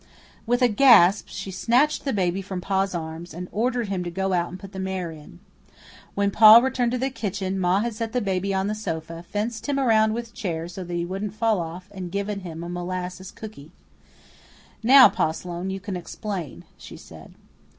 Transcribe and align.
With 0.47 0.63
a 0.63 0.67
gasp 0.67 1.25
she 1.29 1.51
snatched 1.51 2.05
the 2.05 2.11
baby 2.11 2.41
from 2.41 2.59
Pa's 2.59 2.95
arms, 2.95 3.35
and 3.35 3.47
ordered 3.51 3.87
him 3.89 4.03
to 4.03 4.09
go 4.09 4.33
out 4.33 4.49
and 4.49 4.59
put 4.59 4.71
the 4.71 4.79
mare 4.79 5.11
in. 5.11 5.37
When 6.15 6.31
Pa 6.31 6.57
returned 6.57 6.91
to 6.93 6.97
the 6.97 7.11
kitchen 7.11 7.59
Ma 7.59 7.81
had 7.81 7.93
set 7.93 8.11
the 8.11 8.19
baby 8.19 8.51
on 8.51 8.65
the 8.65 8.73
sofa, 8.73 9.21
fenced 9.21 9.67
him 9.67 9.79
around 9.79 10.13
with 10.13 10.33
chairs 10.33 10.73
so 10.73 10.83
that 10.83 10.95
he 10.95 11.05
couldn't 11.05 11.29
fall 11.37 11.59
off 11.59 11.87
and 11.91 12.11
given 12.11 12.39
him 12.39 12.63
a 12.63 12.67
molassed 12.67 13.35
cooky. 13.35 13.73
"Now, 14.81 15.07
Pa 15.07 15.33
Sloane, 15.33 15.69
you 15.69 15.79
can 15.79 15.95
explain," 15.95 16.63
she 16.79 16.97
said. 16.97 17.35